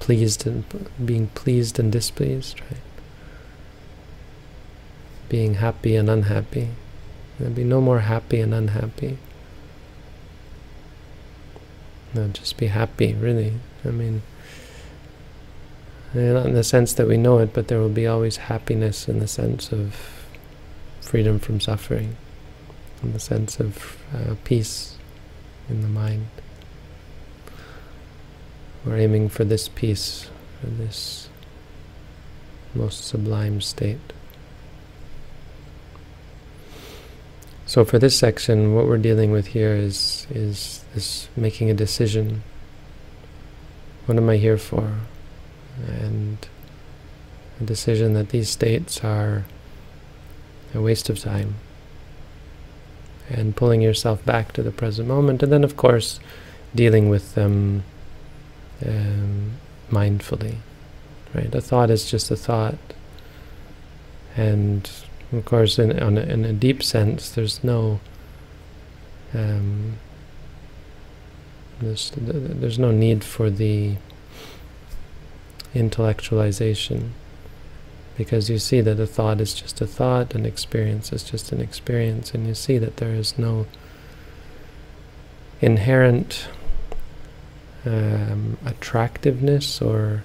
pleased 0.00 0.46
and 0.46 0.64
being 1.04 1.28
pleased 1.28 1.78
and 1.78 1.90
displeased, 1.90 2.60
right? 2.60 2.80
Being 5.28 5.54
happy 5.54 5.96
and 5.96 6.10
unhappy 6.10 6.70
There'll 7.38 7.54
be 7.54 7.64
no 7.64 7.80
more 7.80 8.00
happy 8.00 8.40
and 8.40 8.54
unhappy. 8.54 9.18
No, 12.14 12.28
just 12.28 12.56
be 12.56 12.68
happy, 12.68 13.12
really. 13.14 13.54
I 13.84 13.88
mean, 13.88 14.22
not 16.22 16.46
in 16.46 16.54
the 16.54 16.64
sense 16.64 16.92
that 16.94 17.06
we 17.06 17.16
know 17.16 17.38
it, 17.38 17.52
but 17.52 17.68
there 17.68 17.78
will 17.78 17.88
be 17.88 18.06
always 18.06 18.36
happiness 18.36 19.08
in 19.08 19.18
the 19.18 19.28
sense 19.28 19.72
of 19.72 19.94
freedom 21.00 21.38
from 21.38 21.60
suffering, 21.60 22.16
in 23.02 23.12
the 23.12 23.20
sense 23.20 23.60
of 23.60 23.98
uh, 24.14 24.34
peace 24.44 24.96
in 25.68 25.82
the 25.82 25.88
mind. 25.88 26.26
We're 28.84 28.96
aiming 28.98 29.30
for 29.30 29.44
this 29.44 29.68
peace, 29.68 30.30
for 30.60 30.68
this 30.68 31.28
most 32.74 33.04
sublime 33.04 33.60
state. 33.60 34.12
So 37.66 37.84
for 37.84 37.98
this 37.98 38.16
section, 38.16 38.74
what 38.74 38.86
we're 38.86 38.98
dealing 38.98 39.32
with 39.32 39.48
here 39.48 39.74
is 39.74 40.26
is 40.30 40.84
this 40.94 41.28
making 41.36 41.68
a 41.68 41.74
decision. 41.74 42.44
What 44.06 44.16
am 44.18 44.28
I 44.28 44.36
here 44.36 44.56
for? 44.56 44.92
And 45.84 46.38
a 47.60 47.64
decision 47.64 48.14
that 48.14 48.30
these 48.30 48.48
states 48.48 49.02
are 49.04 49.44
a 50.74 50.80
waste 50.80 51.08
of 51.08 51.18
time. 51.18 51.56
And 53.28 53.56
pulling 53.56 53.80
yourself 53.80 54.24
back 54.24 54.52
to 54.52 54.62
the 54.62 54.70
present 54.70 55.08
moment, 55.08 55.42
and 55.42 55.52
then 55.52 55.64
of 55.64 55.76
course 55.76 56.20
dealing 56.74 57.08
with 57.08 57.34
them 57.34 57.82
um, 58.86 59.52
mindfully. 59.90 60.56
Right? 61.34 61.52
A 61.54 61.60
thought 61.60 61.90
is 61.90 62.08
just 62.10 62.30
a 62.30 62.36
thought, 62.36 62.78
and 64.36 64.88
of 65.32 65.44
course, 65.44 65.78
in, 65.78 65.90
a, 65.90 66.06
in 66.06 66.44
a 66.44 66.52
deep 66.52 66.82
sense, 66.82 67.30
there's 67.30 67.64
no 67.64 68.00
um, 69.34 69.98
there's, 71.80 72.12
there's 72.16 72.78
no 72.78 72.90
need 72.90 73.22
for 73.22 73.50
the 73.50 73.96
intellectualization 75.76 77.10
because 78.16 78.48
you 78.48 78.58
see 78.58 78.80
that 78.80 78.98
a 78.98 79.06
thought 79.06 79.40
is 79.40 79.52
just 79.54 79.80
a 79.80 79.86
thought, 79.86 80.34
an 80.34 80.46
experience 80.46 81.12
is 81.12 81.22
just 81.22 81.52
an 81.52 81.60
experience, 81.60 82.32
and 82.32 82.46
you 82.46 82.54
see 82.54 82.78
that 82.78 82.96
there 82.96 83.14
is 83.14 83.38
no 83.38 83.66
inherent 85.60 86.48
um, 87.84 88.56
attractiveness 88.64 89.82
or 89.82 90.24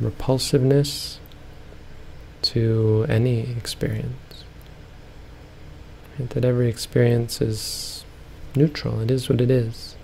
repulsiveness 0.00 1.18
to 2.42 3.04
any 3.08 3.40
experience. 3.40 4.44
That 6.18 6.44
every 6.44 6.68
experience 6.68 7.40
is 7.40 8.04
neutral, 8.54 9.00
it 9.00 9.10
is 9.10 9.28
what 9.28 9.40
it 9.40 9.50
is. 9.50 9.96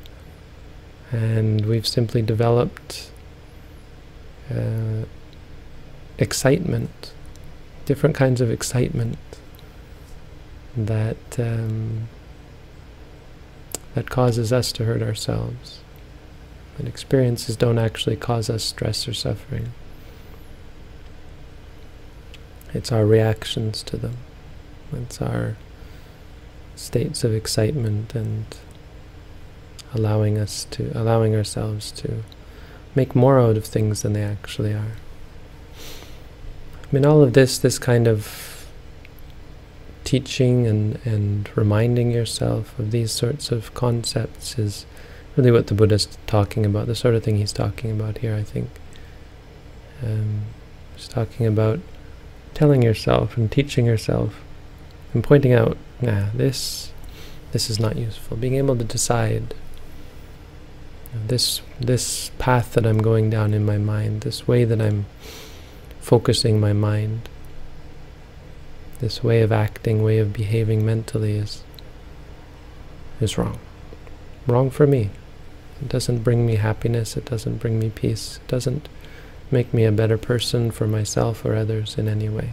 And 1.12 1.66
we've 1.66 1.86
simply 1.86 2.20
developed 2.20 3.11
uh, 4.52 5.04
excitement, 6.18 7.12
different 7.86 8.14
kinds 8.14 8.40
of 8.40 8.50
excitement 8.50 9.18
that 10.76 11.38
um, 11.38 12.08
that 13.94 14.08
causes 14.08 14.52
us 14.52 14.72
to 14.72 14.84
hurt 14.84 15.02
ourselves. 15.02 15.80
And 16.78 16.88
experiences 16.88 17.56
don't 17.56 17.78
actually 17.78 18.16
cause 18.16 18.48
us 18.48 18.64
stress 18.64 19.06
or 19.06 19.12
suffering. 19.12 19.72
It's 22.72 22.90
our 22.90 23.04
reactions 23.04 23.82
to 23.84 23.98
them. 23.98 24.16
It's 24.92 25.20
our 25.20 25.56
states 26.74 27.22
of 27.22 27.34
excitement 27.34 28.14
and 28.14 28.46
allowing 29.94 30.38
us 30.38 30.64
to 30.70 30.90
allowing 30.98 31.34
ourselves 31.34 31.92
to 31.92 32.22
make 32.94 33.14
more 33.14 33.38
out 33.38 33.56
of 33.56 33.64
things 33.64 34.02
than 34.02 34.12
they 34.12 34.22
actually 34.22 34.72
are. 34.72 34.96
I 36.82 36.94
mean 36.94 37.06
all 37.06 37.22
of 37.22 37.32
this 37.32 37.58
this 37.58 37.78
kind 37.78 38.06
of 38.06 38.66
teaching 40.04 40.66
and, 40.66 40.98
and 41.06 41.48
reminding 41.56 42.10
yourself 42.10 42.78
of 42.78 42.90
these 42.90 43.10
sorts 43.12 43.50
of 43.50 43.72
concepts 43.72 44.58
is 44.58 44.84
really 45.36 45.50
what 45.50 45.68
the 45.68 45.74
Buddha's 45.74 46.06
talking 46.26 46.66
about, 46.66 46.86
the 46.86 46.94
sort 46.94 47.14
of 47.14 47.22
thing 47.22 47.36
he's 47.36 47.52
talking 47.52 47.90
about 47.90 48.18
here, 48.18 48.34
I 48.34 48.42
think. 48.42 48.68
Um, 50.02 50.42
he's 50.94 51.08
talking 51.08 51.46
about 51.46 51.80
telling 52.54 52.82
yourself 52.82 53.36
and 53.36 53.50
teaching 53.50 53.86
yourself 53.86 54.42
and 55.14 55.24
pointing 55.24 55.52
out, 55.52 55.76
nah, 56.00 56.26
this, 56.34 56.92
this 57.52 57.70
is 57.70 57.80
not 57.80 57.96
useful. 57.96 58.36
Being 58.36 58.56
able 58.56 58.76
to 58.76 58.84
decide 58.84 59.54
this 61.12 61.60
this 61.78 62.30
path 62.38 62.72
that 62.72 62.86
I'm 62.86 62.98
going 62.98 63.30
down 63.30 63.54
in 63.54 63.64
my 63.64 63.78
mind, 63.78 64.22
this 64.22 64.48
way 64.48 64.64
that 64.64 64.80
I'm 64.80 65.06
focusing 66.00 66.58
my 66.58 66.72
mind, 66.72 67.28
this 69.00 69.22
way 69.22 69.42
of 69.42 69.52
acting, 69.52 70.02
way 70.02 70.18
of 70.18 70.32
behaving 70.32 70.84
mentally 70.84 71.36
is 71.36 71.62
is 73.20 73.38
wrong. 73.38 73.58
Wrong 74.46 74.70
for 74.70 74.86
me. 74.86 75.10
It 75.80 75.88
doesn't 75.88 76.22
bring 76.22 76.46
me 76.46 76.56
happiness, 76.56 77.16
it 77.16 77.24
doesn't 77.24 77.58
bring 77.58 77.78
me 77.78 77.90
peace, 77.90 78.38
it 78.42 78.48
doesn't 78.48 78.88
make 79.50 79.74
me 79.74 79.84
a 79.84 79.92
better 79.92 80.16
person 80.16 80.70
for 80.70 80.86
myself 80.86 81.44
or 81.44 81.54
others 81.54 81.98
in 81.98 82.08
any 82.08 82.28
way. 82.28 82.52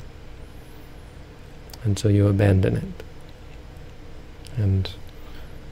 And 1.83 1.97
so 1.97 2.09
you 2.09 2.27
abandon 2.27 2.75
it 2.75 3.03
and 4.57 4.91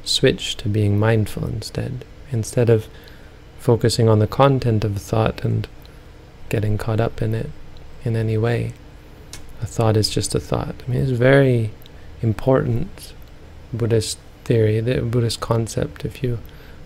switch 0.03 0.55
to 0.57 0.69
being 0.69 0.97
mindful 0.97 1.45
instead. 1.45 2.05
Instead 2.31 2.69
of 2.69 2.87
focusing 3.59 4.07
on 4.07 4.19
the 4.19 4.27
content 4.27 4.83
of 4.83 4.95
a 4.95 4.99
thought 4.99 5.43
and 5.43 5.67
getting 6.49 6.77
caught 6.77 6.99
up 6.99 7.21
in 7.21 7.33
it 7.33 7.49
in 8.03 8.15
any 8.15 8.37
way. 8.37 8.73
A 9.61 9.65
thought 9.65 9.97
is 9.97 10.09
just 10.09 10.35
a 10.35 10.39
thought. 10.39 10.75
I 10.87 10.91
mean, 10.91 11.01
it's 11.01 11.11
very 11.11 11.71
important 12.21 13.13
Buddhist 13.73 14.17
theory, 14.45 14.79
the 14.79 15.01
Buddhist 15.01 15.41
concept. 15.41 16.05
If 16.05 16.23
you 16.23 16.39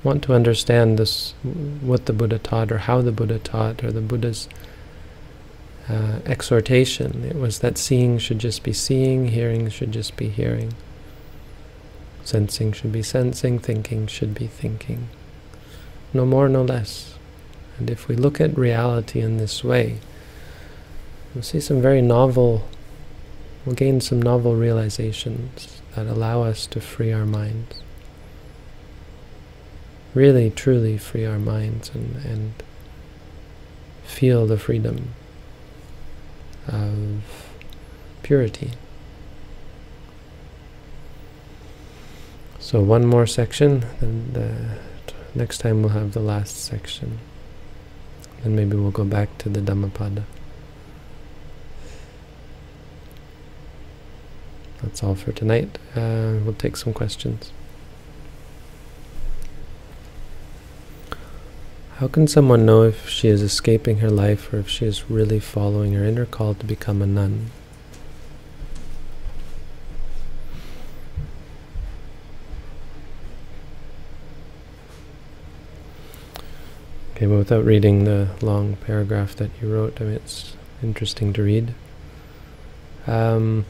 want 0.04 0.24
to 0.24 0.34
understand 0.34 0.98
this, 0.98 1.34
what 1.82 2.06
the 2.06 2.14
Buddha 2.14 2.40
taught, 2.40 2.72
or 2.72 2.80
how 2.80 3.02
the 3.02 3.12
Buddha 3.12 3.40
taught, 3.40 3.84
or 3.84 3.92
the 3.92 4.02
Buddha's 4.02 4.50
uh, 5.90 6.20
exhortation, 6.26 7.24
it 7.26 7.36
was 7.36 7.60
that 7.60 7.78
seeing 7.78 8.18
should 8.18 8.40
just 8.40 8.64
be 8.64 8.74
seeing, 8.74 9.28
hearing 9.28 9.70
should 9.70 9.92
just 9.92 10.16
be 10.16 10.30
hearing, 10.30 10.74
sensing 12.24 12.72
should 12.72 12.92
be 12.92 13.04
sensing, 13.04 13.60
thinking 13.60 14.08
should 14.08 14.34
be 14.34 14.48
thinking. 14.48 15.10
No 16.14 16.26
more, 16.26 16.50
no 16.50 16.64
less. 16.64 17.16
And 17.78 17.90
if 17.90 18.08
we 18.08 18.16
look 18.16 18.40
at 18.42 18.58
reality 18.58 19.22
in 19.22 19.38
this 19.38 19.64
way, 19.64 20.00
we'll 21.34 21.44
see 21.44 21.60
some 21.60 21.82
very 21.82 22.02
novel, 22.02 22.68
we'll 23.66 23.76
gain 23.76 24.02
some 24.02 24.22
novel 24.22 24.56
realizations 24.56 25.82
that 25.96 26.08
allow 26.08 26.44
us 26.44 26.68
to 26.68 26.82
free 26.82 27.12
our 27.12 27.26
minds 27.26 27.82
really 30.14 30.50
truly 30.50 30.98
free 30.98 31.26
our 31.26 31.40
minds 31.40 31.90
and, 31.94 32.16
and 32.26 32.54
feel 34.04 34.46
the 34.46 34.58
freedom 34.58 35.14
of 36.68 37.22
purity. 38.24 38.72
So 42.60 42.82
one 42.82 43.06
more 43.06 43.26
section, 43.26 43.86
then 44.00 44.34
the 44.34 44.91
next 45.36 45.60
time 45.60 45.82
we'll 45.82 45.94
have 45.94 46.14
the 46.14 46.20
last 46.20 46.58
section. 46.58 47.20
Then 48.44 48.56
maybe 48.56 48.76
we'll 48.76 48.92
go 48.92 49.06
back 49.06 49.38
to 49.40 49.50
the 49.50 49.62
Dhammapada. 49.62 50.26
That's 54.82 55.04
all 55.04 55.16
for 55.16 55.32
tonight. 55.32 55.78
Uh, 55.96 56.40
we'll 56.44 56.56
take 56.58 56.76
some 56.76 56.94
questions. 56.94 57.52
How 61.98 62.08
can 62.08 62.28
someone 62.28 62.66
know 62.66 62.82
if 62.82 63.08
she 63.08 63.28
is 63.28 63.44
escaping 63.44 64.00
her 64.00 64.10
life 64.10 64.52
or 64.52 64.58
if 64.58 64.68
she 64.68 64.86
is 64.86 65.08
really 65.08 65.40
following 65.40 65.94
her 65.94 66.04
inner 66.04 66.26
call 66.26 66.56
to 66.56 66.66
become 66.66 67.00
a 67.04 67.06
nun? 67.06 67.52
Okay, 77.22 77.28
but 77.28 77.38
without 77.38 77.64
reading 77.64 78.06
the 78.06 78.30
long 78.42 78.78
paragraph 78.78 79.36
that 79.36 79.52
you 79.62 79.72
wrote, 79.72 80.02
I 80.02 80.06
mean, 80.06 80.14
it's 80.16 80.56
interesting 80.82 81.34
to 81.34 81.44
read. 81.44 81.76
Um, 83.06 83.68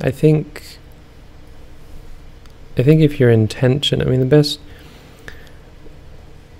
I 0.00 0.12
think, 0.12 0.78
I 2.78 2.84
think 2.84 3.00
if 3.00 3.18
your 3.18 3.30
intention, 3.30 4.00
I 4.00 4.04
mean, 4.04 4.20
the 4.20 4.26
best 4.26 4.60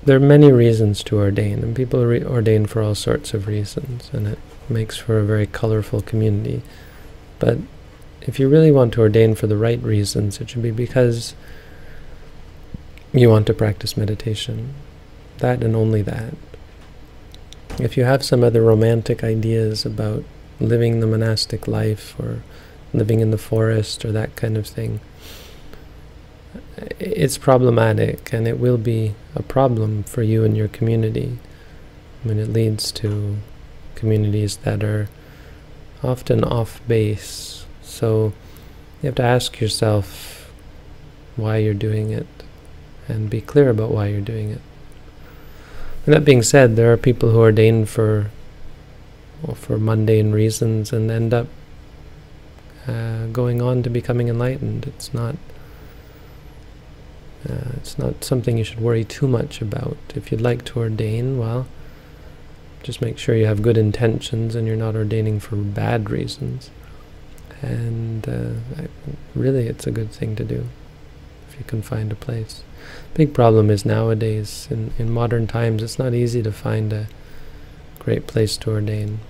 there 0.03 0.17
are 0.17 0.21
many 0.21 0.51
reasons 0.51 1.05
to 1.05 1.19
ordain, 1.19 1.63
and 1.63 1.77
people 1.77 2.01
ordain 2.01 2.67
for 2.67 2.83
all 2.83 2.97
sorts 2.97 3.33
of 3.33 3.47
reasons, 3.47 4.11
and 4.13 4.27
it 4.27 4.41
makes 4.69 4.97
for 4.97 5.21
a 5.21 5.25
very 5.25 5.47
colorful 5.47 6.03
community. 6.03 6.63
But 7.39 7.59
if 8.23 8.41
you 8.41 8.49
really 8.49 8.73
want 8.73 8.93
to 8.95 9.03
ordain 9.03 9.37
for 9.37 9.47
the 9.47 9.57
right 9.57 9.81
reasons, 9.81 10.41
it 10.41 10.51
should 10.51 10.63
be 10.63 10.73
because 10.73 11.37
you 13.15 13.31
want 13.31 13.47
to 13.47 13.55
practice 13.55 13.97
meditation. 13.97 14.75
That 15.39 15.63
and 15.63 15.77
only 15.77 16.03
that. 16.03 16.35
If 17.79 17.97
you 17.97 18.05
have 18.05 18.25
some 18.25 18.43
other 18.43 18.63
romantic 18.63 19.23
ideas 19.23 19.87
about 19.87 20.25
living 20.59 20.99
the 20.99 21.07
monastic 21.07 21.69
life 21.69 22.19
or 22.19 22.43
living 22.93 23.21
in 23.21 23.31
the 23.31 23.39
forest 23.39 24.05
or 24.05 24.11
that 24.13 24.35
kind 24.35 24.57
of 24.57 24.67
thing, 24.67 25.01
it's 26.99 27.39
problematic 27.39 28.33
and 28.33 28.49
it 28.49 28.59
will 28.59 28.79
be 28.79 29.15
a 29.37 29.43
problem 29.43 30.03
for 30.03 30.23
you 30.23 30.45
and 30.45 30.57
your 30.57 30.69
community 30.69 31.39
when 32.25 32.39
it 32.41 32.53
leads 32.53 32.91
to 32.91 33.37
communities 33.95 34.57
that 34.59 34.83
are 34.83 35.09
often 36.03 36.43
off 36.43 36.81
base. 36.89 37.65
So 37.83 38.33
you 39.01 39.07
have 39.07 39.15
to 39.17 39.23
ask 39.23 39.61
yourself 39.61 40.51
why 41.37 41.59
you're 41.59 41.75
doing 41.75 42.11
it 42.11 42.27
and 43.09 43.31
be 43.31 43.41
clear 43.41 43.71
about 43.71 43.91
why 43.91 44.09
you're 44.09 44.21
doing 44.21 44.51
it. 44.51 44.61
And 46.07 46.15
that 46.15 46.25
being 46.25 46.43
said, 46.43 46.77
there 46.77 46.93
are 46.93 46.97
people 46.97 47.31
who 47.31 47.39
ordain 47.39 47.87
for 47.87 48.31
well, 49.43 49.55
for 49.55 49.79
mundane 49.79 50.33
reasons 50.33 50.93
and 50.93 51.11
end 51.11 51.35
up 51.35 51.47
uh, 52.87 53.27
going 53.27 53.61
on 53.61 53.83
to 53.83 53.91
becoming 53.91 54.29
enlightened. 54.29 54.87
It's 54.87 55.13
not 55.13 55.37
uh, 57.49 57.73
it's 57.77 57.99
not 57.99 58.25
something 58.25 58.57
you 58.57 58.65
should 58.65 58.81
worry 58.81 59.05
too 59.05 59.29
much 59.29 59.61
about. 59.61 59.99
If 60.15 60.33
you'd 60.33 60.41
like 60.41 60.65
to 60.67 60.79
ordain, 60.79 61.39
well, 61.39 61.67
just 62.83 63.03
make 63.03 63.19
sure 63.19 63.35
you 63.35 63.47
have 63.47 63.63
good 63.63 63.77
intentions 63.77 64.55
and 64.55 64.67
you're 64.67 64.77
not 64.77 64.97
ordaining 64.97 65.41
for 65.41 65.57
bad 65.57 66.11
reasons. 66.11 66.71
And 67.61 68.29
uh, 68.29 68.83
I, 68.83 68.89
really, 69.35 69.67
it's 69.67 69.87
a 69.87 69.91
good 69.91 70.11
thing 70.11 70.37
to 70.37 70.45
do 70.45 70.69
if 71.49 71.59
you 71.59 71.65
can 71.65 71.83
find 71.83 72.13
a 72.13 72.17
place. 72.17 72.63
Big 73.15 73.33
problem 73.33 73.71
is 73.71 73.85
nowadays, 73.85 74.67
in, 74.71 74.93
in 74.99 75.11
modern 75.11 75.47
times, 75.47 75.83
it's 75.83 75.99
not 75.99 76.15
easy 76.15 76.43
to 76.43 76.53
find 76.53 76.93
a 76.93 77.07
great 77.99 78.27
place 78.27 78.57
to 78.59 78.71
ordain. 78.71 79.21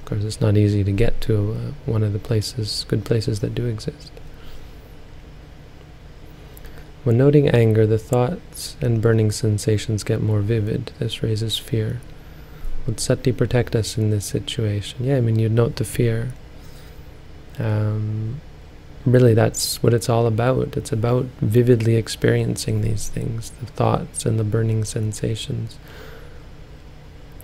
Of 0.00 0.04
course, 0.06 0.24
it's 0.24 0.40
not 0.40 0.56
easy 0.56 0.82
to 0.84 0.92
get 0.92 1.20
to 1.22 1.52
uh, 1.52 1.72
one 1.86 2.02
of 2.02 2.12
the 2.12 2.18
places, 2.18 2.84
good 2.88 3.04
places 3.04 3.40
that 3.40 3.54
do 3.54 3.66
exist. 3.66 4.10
When 7.04 7.18
noting 7.18 7.48
anger, 7.48 7.86
the 7.86 7.98
thoughts 7.98 8.76
and 8.80 9.02
burning 9.02 9.32
sensations 9.32 10.04
get 10.04 10.20
more 10.20 10.40
vivid. 10.40 10.92
This 10.98 11.22
raises 11.22 11.58
fear. 11.58 12.00
Would 12.86 13.00
sati 13.00 13.32
protect 13.32 13.74
us 13.74 13.96
in 13.96 14.10
this 14.10 14.24
situation? 14.24 15.04
Yeah, 15.04 15.16
I 15.16 15.20
mean, 15.20 15.38
you'd 15.38 15.52
note 15.52 15.76
the 15.76 15.84
fear. 15.84 16.32
Um, 17.58 18.40
really, 19.04 19.34
that's 19.34 19.82
what 19.82 19.94
it's 19.94 20.08
all 20.08 20.26
about. 20.26 20.76
It's 20.76 20.92
about 20.92 21.24
vividly 21.40 21.96
experiencing 21.96 22.82
these 22.82 23.08
things, 23.08 23.50
the 23.50 23.66
thoughts 23.66 24.24
and 24.24 24.38
the 24.38 24.44
burning 24.44 24.84
sensations. 24.84 25.78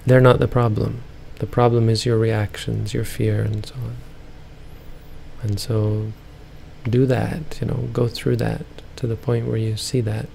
They're 0.07 0.21
not 0.21 0.39
the 0.39 0.49
problem. 0.49 1.03
The 1.37 1.47
problem 1.47 1.89
is 1.89 2.07
your 2.07 2.19
reactions, 2.19 2.95
your 2.95 3.05
fear, 3.05 3.43
and 3.43 3.65
so 3.65 3.75
on. 3.75 3.97
And 5.43 5.61
so, 5.61 6.13
do 6.89 7.07
that, 7.07 7.59
you 7.61 7.67
know, 7.67 7.89
go 7.93 8.09
through 8.09 8.37
that 8.37 8.65
to 8.97 9.07
the 9.07 9.17
point 9.17 9.47
where 9.47 9.57
you 9.57 9.77
see 9.77 10.01
that 10.01 10.29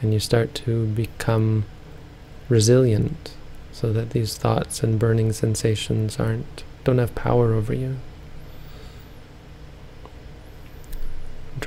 and 0.00 0.12
you 0.14 0.20
start 0.20 0.54
to 0.54 0.86
become 0.86 1.64
resilient 2.48 3.34
so 3.72 3.92
that 3.92 4.10
these 4.10 4.36
thoughts 4.36 4.82
and 4.82 4.98
burning 4.98 5.32
sensations 5.32 6.18
aren't 6.18 6.64
don't 6.84 6.98
have 6.98 7.14
power 7.14 7.52
over 7.52 7.74
you. 7.74 7.96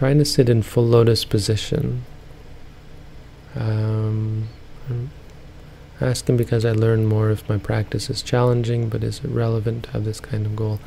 Trying 0.04 0.18
to 0.18 0.26
sit 0.26 0.50
in 0.50 0.62
full 0.62 0.86
lotus 0.86 1.24
position. 1.24 2.04
Um, 3.56 4.50
I'm 4.90 5.12
asking 6.02 6.36
because 6.36 6.66
I 6.66 6.74
learn 6.74 7.06
more 7.06 7.32
if 7.32 7.48
my 7.48 7.58
practice 7.58 8.10
is 8.10 8.22
challenging, 8.22 8.90
but 8.90 9.02
is 9.02 9.20
it 9.24 9.30
relevant 9.30 9.86
to 9.86 9.92
have 9.92 10.04
this 10.04 10.20
kind 10.20 10.46
of 10.46 10.58
goal? 10.58 10.82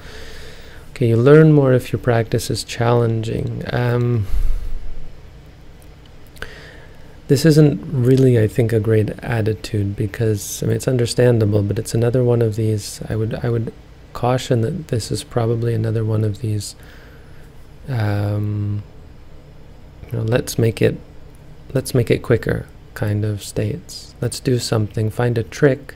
Okay, 0.90 1.08
you 1.08 1.16
learn 1.16 1.52
more 1.52 1.72
if 1.72 1.94
your 1.94 1.98
practice 1.98 2.50
is 2.50 2.62
challenging. 2.62 3.64
Um, 3.72 4.26
this 7.28 7.46
isn't 7.46 7.80
really, 7.90 8.38
I 8.38 8.46
think, 8.46 8.70
a 8.70 8.80
great 8.80 9.08
attitude 9.20 9.96
because 9.96 10.62
I 10.62 10.66
mean 10.66 10.76
it's 10.76 10.88
understandable, 10.88 11.62
but 11.62 11.78
it's 11.78 11.94
another 11.94 12.22
one 12.22 12.42
of 12.42 12.56
these. 12.56 13.00
I 13.08 13.16
would 13.16 13.32
I 13.42 13.48
would 13.48 13.72
caution 14.12 14.60
that 14.60 14.88
this 14.88 15.10
is 15.10 15.24
probably 15.24 15.72
another 15.72 16.04
one 16.04 16.22
of 16.22 16.42
these. 16.42 16.76
Um, 17.88 18.82
you 20.06 20.18
know, 20.18 20.24
let's 20.24 20.58
make 20.58 20.80
it, 20.80 20.98
let's 21.72 21.94
make 21.94 22.10
it 22.10 22.22
quicker 22.22 22.66
kind 22.94 23.24
of 23.24 23.42
states. 23.42 24.14
Let's 24.20 24.40
do 24.40 24.58
something. 24.58 25.10
Find 25.10 25.36
a 25.38 25.42
trick 25.42 25.94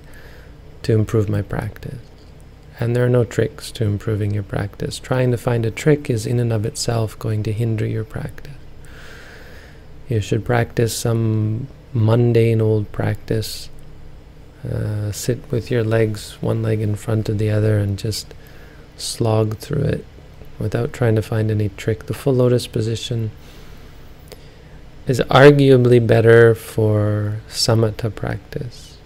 to 0.83 0.93
improve 0.93 1.29
my 1.29 1.43
practice. 1.43 2.01
And 2.79 2.97
there 2.97 3.05
are 3.05 3.11
no 3.11 3.25
tricks 3.25 3.71
to 3.73 3.85
improving 3.85 4.33
your 4.33 4.43
practice. 4.43 4.99
Trying 4.99 5.31
to 5.33 5.37
find 5.37 5.67
a 5.67 5.71
trick 5.71 6.09
is 6.09 6.27
in 6.27 6.41
and 6.41 6.53
of 6.53 6.65
itself 6.65 7.19
going 7.19 7.43
to 7.43 7.53
hinder 7.53 7.87
your 7.87 8.05
practice. 8.05 8.53
You 10.09 10.21
should 10.21 10.45
practice 10.45 10.97
some 10.97 11.69
mundane 11.93 12.61
old 12.61 12.91
practice. 12.91 13.69
Uh, 14.69 15.13
sit 15.13 15.39
with 15.51 15.71
your 15.71 15.85
legs, 15.85 16.37
one 16.41 16.63
leg 16.63 16.81
in 16.81 16.97
front 16.97 17.29
of 17.29 17.39
the 17.39 17.51
other, 17.51 17.79
and 17.79 17.99
just 17.99 18.35
slog 18.97 19.57
through 19.59 19.83
it 19.83 20.05
without 20.59 20.93
trying 20.93 21.17
to 21.17 21.23
find 21.23 21.51
any 21.51 21.69
trick. 21.71 22.07
The 22.07 22.15
full 22.15 22.35
lotus 22.35 22.67
position 22.67 23.31
is 25.07 25.21
arguably 25.31 26.05
better 26.05 26.55
for 26.55 27.41
samatha 27.49 28.15
practice. 28.15 28.99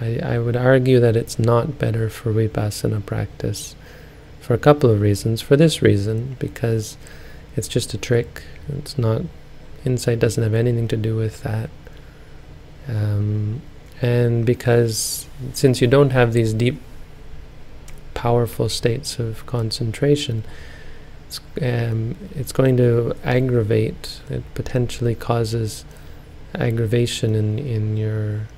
I, 0.00 0.18
I 0.22 0.38
would 0.38 0.56
argue 0.56 0.98
that 1.00 1.16
it's 1.16 1.38
not 1.38 1.78
better 1.78 2.08
for 2.08 2.32
vipassana 2.32 3.04
practice 3.04 3.76
for 4.40 4.54
a 4.54 4.58
couple 4.58 4.90
of 4.90 5.00
reasons. 5.00 5.40
For 5.40 5.56
this 5.56 5.82
reason, 5.82 6.36
because 6.38 6.96
it's 7.56 7.68
just 7.68 7.94
a 7.94 7.98
trick. 7.98 8.42
It's 8.68 8.98
not 8.98 9.22
Insight 9.84 10.20
doesn't 10.20 10.42
have 10.42 10.54
anything 10.54 10.86
to 10.88 10.96
do 10.96 11.16
with 11.16 11.42
that. 11.42 11.68
Um, 12.88 13.62
and 14.00 14.46
because 14.46 15.26
since 15.52 15.80
you 15.80 15.86
don't 15.86 16.10
have 16.10 16.32
these 16.32 16.52
deep, 16.52 16.80
powerful 18.14 18.68
states 18.68 19.18
of 19.18 19.44
concentration, 19.46 20.44
it's, 21.32 21.62
um, 21.62 22.16
it's 22.34 22.52
going 22.52 22.76
to 22.76 23.14
aggravate, 23.24 24.20
it 24.28 24.42
potentially 24.54 25.14
causes 25.14 25.84
aggravation 26.54 27.34
in, 27.34 27.58
in 27.58 27.96
your 27.96 28.48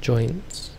joints. 0.00 0.70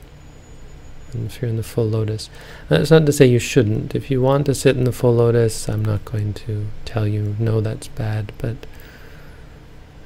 And 1.12 1.26
if 1.26 1.42
you're 1.42 1.50
in 1.50 1.58
the 1.58 1.64
full 1.64 1.90
lotus. 1.90 2.30
That's 2.70 2.90
not 2.90 3.06
to 3.06 3.12
say 3.12 3.26
you 3.26 3.40
shouldn't. 3.40 3.94
If 3.94 4.10
you 4.10 4.22
want 4.22 4.46
to 4.46 4.56
sit 4.56 4.78
in 4.78 4.86
the 4.86 4.94
full 4.94 5.16
lotus, 5.16 5.68
I'm 5.68 5.84
not 5.84 6.06
going 6.06 6.34
to 6.36 6.68
tell 6.86 7.06
you, 7.06 7.36
no, 7.38 7.60
that's 7.60 7.90
bad, 7.90 8.32
but 8.38 8.56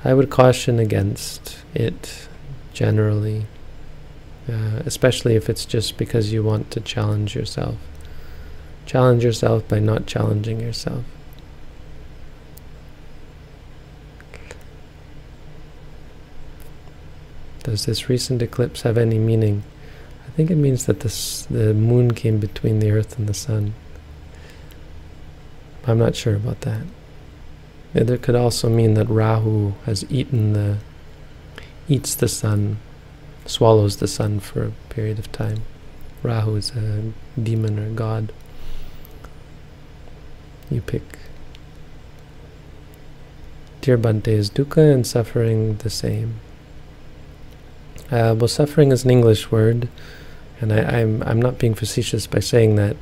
I 0.04 0.16
would 0.16 0.32
caution 0.32 0.80
against 0.80 1.60
it 1.76 2.28
generally, 2.74 3.46
uh, 4.52 4.82
especially 4.84 5.36
if 5.36 5.48
it's 5.48 5.66
just 5.66 5.98
because 5.98 6.34
you 6.34 6.42
want 6.42 6.72
to 6.72 6.82
challenge 6.82 7.36
yourself. 7.36 7.76
Challenge 8.88 9.24
yourself 9.24 9.68
by 9.68 9.78
not 9.78 10.08
challenging 10.08 10.60
yourself. 10.60 11.06
Does 17.66 17.88
this 17.88 18.10
recent 18.10 18.44
eclipse 18.44 18.84
have 18.84 18.96
any 18.96 19.18
meaning? 19.18 19.64
I 20.28 20.30
think 20.38 20.52
it 20.52 20.56
means 20.56 20.86
that 20.86 21.00
this, 21.00 21.48
the 21.50 21.74
moon 21.74 22.14
came 22.14 22.38
between 22.38 22.78
the 22.78 22.92
earth 22.92 23.18
and 23.18 23.28
the 23.28 23.34
sun. 23.34 23.74
I'm 25.88 25.98
not 25.98 26.16
sure 26.16 26.36
about 26.36 26.62
that. 26.62 26.84
It 27.96 28.22
could 28.22 28.36
also 28.36 28.70
mean 28.70 28.94
that 28.94 29.10
Rahu 29.10 29.74
has 29.86 30.06
eaten 30.12 30.54
the, 30.54 30.78
eats 31.90 32.14
the 32.14 32.28
sun, 32.28 32.78
swallows 33.48 33.98
the 33.98 34.08
sun 34.08 34.42
for 34.42 34.64
a 34.64 34.72
period 34.90 35.18
of 35.18 35.32
time. 35.32 35.64
Rahu 36.22 36.58
is 36.58 36.70
a 36.70 37.14
demon 37.42 37.80
or 37.80 37.90
god. 37.90 38.32
You 40.70 40.82
pick. 40.82 41.18
Dear 43.82 43.98
Bhante, 43.98 44.28
is 44.28 44.52
dukkha 44.52 44.94
and 44.94 45.08
suffering 45.08 45.78
the 45.78 45.90
same? 45.90 46.42
Uh, 48.12 48.36
well, 48.38 48.48
suffering 48.48 48.92
is 48.92 49.04
an 49.04 49.12
English 49.12 49.52
word, 49.52 49.88
and 50.62 50.72
I, 50.72 50.78
am 50.78 51.24
I'm, 51.24 51.30
I'm 51.30 51.42
not 51.42 51.58
being 51.58 51.74
facetious 51.74 52.28
by 52.28 52.40
saying 52.40 52.76
that, 52.76 52.96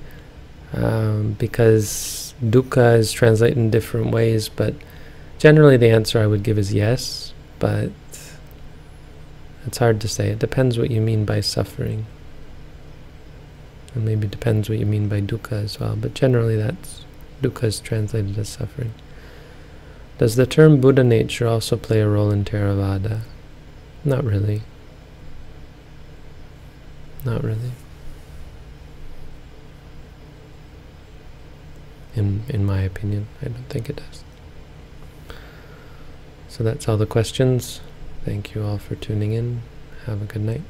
um, 0.73 1.33
because 1.33 2.33
dukkha 2.43 2.97
is 2.97 3.11
translated 3.11 3.57
in 3.57 3.69
different 3.69 4.11
ways, 4.11 4.49
but 4.49 4.73
generally 5.39 5.77
the 5.77 5.89
answer 5.89 6.19
I 6.19 6.27
would 6.27 6.43
give 6.43 6.57
is 6.57 6.73
yes, 6.73 7.33
but 7.59 7.91
it's 9.65 9.77
hard 9.77 9.99
to 10.01 10.07
say. 10.07 10.29
It 10.29 10.39
depends 10.39 10.77
what 10.77 10.91
you 10.91 11.01
mean 11.01 11.25
by 11.25 11.41
suffering. 11.41 12.05
And 13.93 14.05
maybe 14.05 14.27
depends 14.27 14.69
what 14.69 14.79
you 14.79 14.85
mean 14.85 15.07
by 15.07 15.21
dukkha 15.21 15.63
as 15.63 15.79
well, 15.79 15.95
but 15.95 16.13
generally 16.13 16.55
that's 16.55 17.05
dukkha 17.41 17.65
is 17.65 17.79
translated 17.79 18.37
as 18.37 18.49
suffering. 18.49 18.93
Does 20.17 20.35
the 20.35 20.45
term 20.45 20.79
Buddha 20.79 21.03
nature 21.03 21.47
also 21.47 21.75
play 21.75 21.99
a 21.99 22.07
role 22.07 22.31
in 22.31 22.45
Theravada? 22.45 23.21
Not 24.05 24.23
really. 24.23 24.61
Not 27.25 27.43
really. 27.43 27.71
In 32.15 32.43
in 32.49 32.65
my 32.65 32.81
opinion, 32.81 33.27
I 33.41 33.45
don't 33.45 33.69
think 33.69 33.89
it 33.89 33.95
does. 33.95 34.23
So 36.49 36.63
that's 36.63 36.87
all 36.87 36.97
the 36.97 37.05
questions. 37.05 37.81
Thank 38.25 38.53
you 38.53 38.63
all 38.63 38.77
for 38.77 38.95
tuning 38.95 39.33
in. 39.33 39.61
Have 40.05 40.21
a 40.21 40.25
good 40.25 40.41
night. 40.41 40.61